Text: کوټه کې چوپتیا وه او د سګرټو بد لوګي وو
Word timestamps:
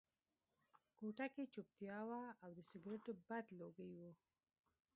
کوټه 0.97 1.25
کې 1.33 1.43
چوپتیا 1.53 1.97
وه 2.09 2.21
او 2.43 2.49
د 2.57 2.59
سګرټو 2.71 3.11
بد 3.27 3.45
لوګي 3.59 3.89
وو 3.95 4.11